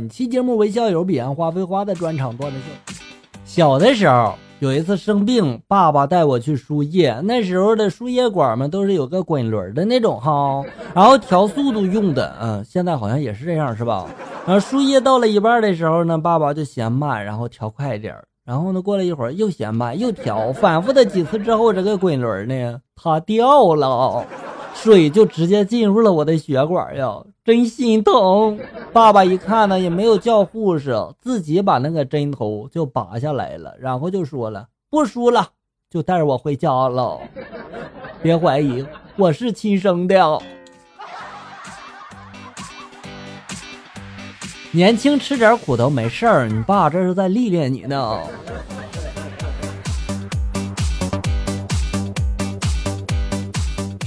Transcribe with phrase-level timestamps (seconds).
[0.00, 2.94] 本期节目为校友彼岸花飞花的专场段子秀。
[3.44, 7.20] 小的时候有一次生病，爸爸带我去输液。
[7.22, 12.34] 那时候的输液管嘛，都是有个滚轮的那种哈，然后调速度用的。
[12.40, 14.06] 嗯，现在好像也是这样，是吧？
[14.46, 24.24] 然后输液到了一半的时候呢，爸爸就嫌慢，然后调快一点然后呢，过了一会儿又嫌慢，又调，反复的几次之后，这个滚轮呢，它掉了。
[24.74, 28.58] 水就直接进入了我的血管呀，真心疼！
[28.92, 35.48] 爸爸一看呢，也没有叫护士，自己把那个针头就拔下来了，然后就说了：“不输了，
[35.90, 37.18] 就带着我回家了。”
[38.22, 38.86] 别怀疑，
[39.16, 40.40] 我是亲生的。
[44.72, 48.18] 年轻吃点苦头没事儿，你爸这是在历练你呢。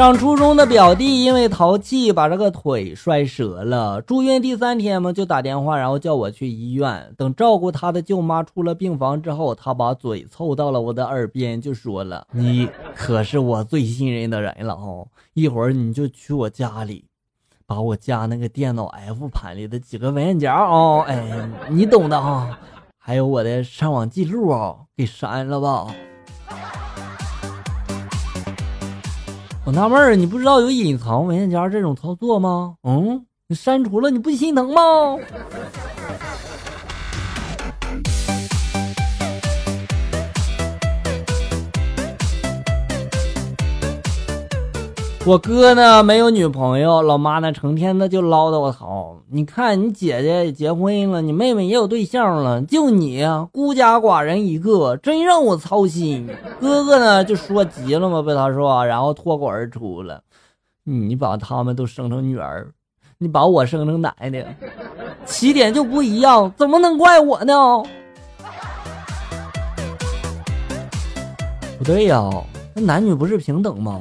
[0.00, 7.12] 上初中的表弟因为淘气把这个腿摔折了，住院第三天嘛，就打电话，然后叫我去医院。
[7.18, 17.04] 等照顾他的舅妈出了病房之后，他把嘴凑到了我的耳边，就说了：“你可是我最信任的人了哦，一会儿你就去我家里，
[17.66, 22.58] 把我家那个电脑 F 盘里的几个文件夹啊，哎，你懂的啊，
[22.96, 25.94] 还有我的上网记录啊，给删了吧。”
[29.64, 32.76] 我纳闷儿，你不知道有隐藏文件夹这种操作吗？
[32.82, 35.16] 嗯，你删除了你不心疼吗？
[45.26, 49.18] 我哥呢没有女朋友，老妈呢成天的就唠叨我操！
[49.28, 56.26] 你看你姐姐结婚了，你妹妹也有对象了，就你孤家寡人一个，真让我操心。
[56.58, 60.22] 哥哥呢就说急了嘛，被他说，然后脱口而出了
[60.84, 62.66] ：“你把他们都生成女儿，
[63.18, 64.46] 你把我生成男的，
[65.26, 67.52] 起点就不一样，怎么能怪我呢？”
[71.78, 72.22] 不对呀，
[72.74, 74.00] 那男女不是平等吗？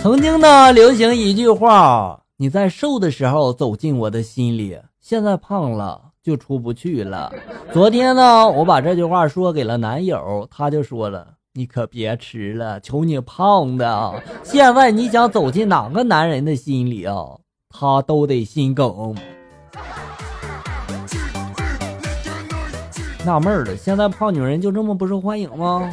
[0.00, 7.32] 曾经呢，流行一句话：“你在瘦的时候走进我的心里，现在胖了就出不去了。”
[7.74, 14.22] 昨天呢，我把这句话说给了男友，他就说了：“你可别吃了，求你胖的。
[14.44, 17.16] 现在你想走进哪个男人的心里啊，
[17.68, 19.14] 他都得心梗。”
[23.26, 25.92] 纳闷了，现在胖女人就这么不受欢迎吗？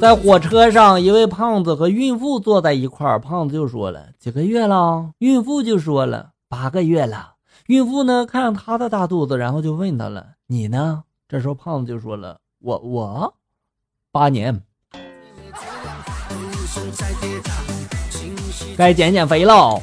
[0.00, 3.18] 在火车上，一位胖子和孕妇坐在一块儿。
[3.18, 7.32] 胖子就说了：“几个月了？”孕妇就说了：“八个月了。”
[7.68, 13.34] 孕妇呢，看着他的大肚子，然后就问他了：“你呢？”这时候胖子就说了：“我我
[14.12, 14.60] 八年，
[18.76, 19.80] 该减减肥了。”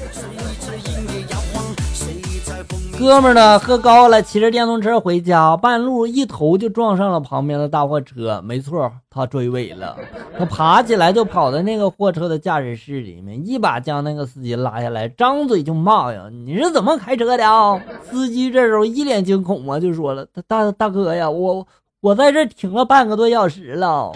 [3.01, 8.39] 哥们儿呢，喝高了，骑着电动车回家，半路一头就撞上了旁边的大货车。
[8.45, 9.97] 没错，他追尾了。
[10.37, 21.65] 他爬起来就跑到那个货车的驾驶室里面，一把将那个司机拉下来，张嘴就骂呀：“你是怎么开车的啊？”司机这时候一脸惊恐啊，就说了：“大大哥呀，我
[22.01, 24.11] 我在这停了半个多小时了。”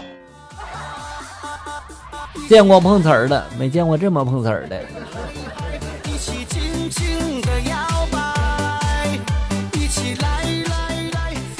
[2.48, 4.80] 见过碰瓷儿的，没见过这么碰瓷儿的。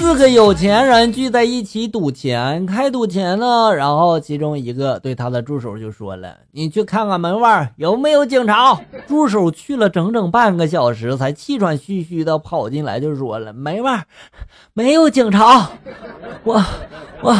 [0.07, 3.75] 四个有钱人聚在一起赌钱，开赌钱呢。
[3.75, 8.79] 然后其中一个对他的助手就说了：“你去看看门外有没有警察。”
[9.09, 14.07] 助手去了整整半个小时，才气喘吁吁的跑进来，就说了：“门外
[14.75, 15.73] 没有警察，
[16.45, 16.65] 我
[17.21, 17.37] 我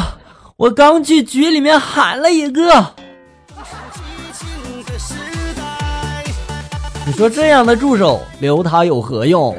[0.57, 2.85] 我刚去局里面喊了一个。”
[7.07, 9.55] 你说这样的助手留他有何用？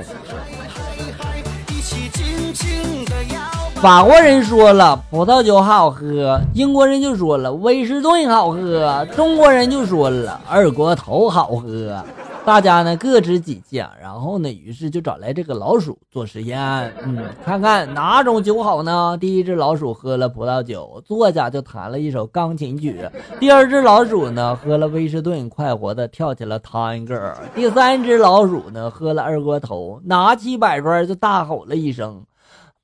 [3.81, 11.97] 法国人说了葡萄酒好喝，英国人就说了威士顿好喝，中国人就说了二锅头好喝。
[12.45, 16.59] 大家呢各执己见，然后呢，于是就找来这个老鼠做实验，
[17.05, 19.17] 嗯，看看哪种酒好呢？
[19.21, 22.95] 第一只老鼠喝了葡萄酒，作家就弹了一首钢琴曲；
[23.39, 27.15] 第二只老鼠呢喝了威士顿，快活的跳起了探戈；
[27.55, 32.21] 第三只老鼠呢喝了二锅头，拿起板砖就大吼了一声。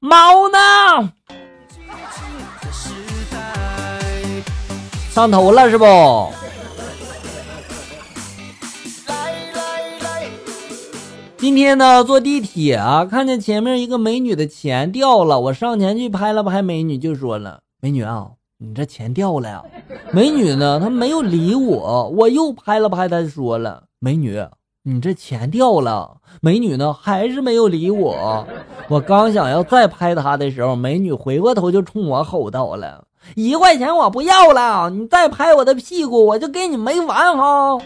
[0.06, 0.58] 猫呢？
[5.10, 5.86] 上头了是不？
[11.38, 19.62] 今天呢，坐地铁啊，看见前面一个美女的钱掉了，我上前去拍了拍美女，就说了：“美女啊，你这钱掉了呀。”
[20.12, 24.46] 美女呢，她没有理我，我又拍了拍她，说了：“美女，
[24.86, 28.46] 你这钱掉了。”美女呢，还是没有理我。
[28.88, 33.04] 我刚想要再拍她的时候，美女回过头就冲我吼道了
[33.34, 37.78] ：“一块钱我不要了，你再拍我的屁股，我就跟你没完哈！”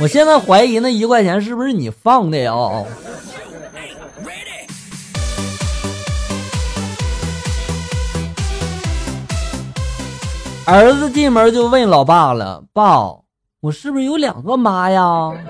[0.00, 2.54] 我现在怀疑那一块钱是不是你放的呀？
[10.72, 13.00] 儿子进门就问老爸了：“爸，
[13.60, 15.02] 我是不是有两个妈呀？”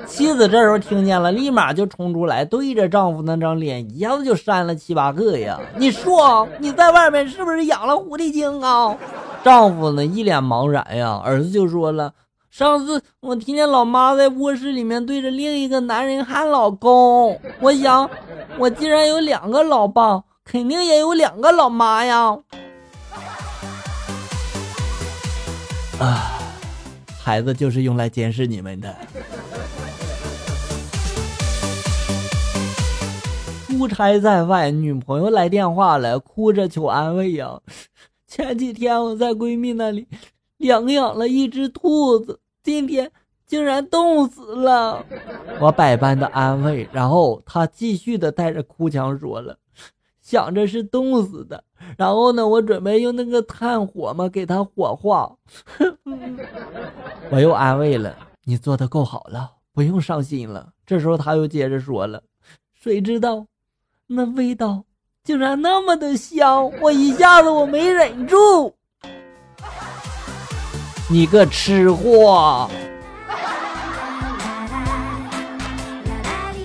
[0.09, 5.61] 妻子这时候听见了，立马就冲出来，对着丈夫那张脸一下子就扇了七八个呀！
[5.77, 8.97] 你说你在外面是不是养了狐狸精啊？
[9.45, 12.15] 丈夫呢一脸茫然呀，儿子就说了。
[12.51, 18.09] 上次我听见老妈在卧室里面对着另一个男人喊“老公”，我想，
[18.57, 22.39] 我既然有两个老爸，肯定也有两个老妈呀。
[26.01, 26.41] 啊，
[27.23, 28.97] 孩子就是用来监视你们的。
[33.69, 37.61] 出差在外，女朋友来电话了，哭着求安慰呀。
[38.27, 40.09] 前几天我在闺蜜那里。
[40.57, 43.11] 领养了一只兔子，今天
[43.47, 45.03] 竟然冻死了。
[45.59, 49.59] 我百般的安慰，然后她继续的带着哭腔说了
[50.21, 51.65] ：“想着是冻死的，
[51.97, 55.31] 然后呢，我准备用那个炭火嘛给它火化。
[57.31, 58.15] ”我又安慰了
[58.45, 62.23] ：“你做的够好了，不用伤心了。”这时候他又接着说了
[62.75, 63.47] ：“谁知道，
[64.07, 64.85] 那味道
[65.23, 68.75] 竟然那么的香，我一下子我没忍住。”
[71.09, 72.69] 你个吃货！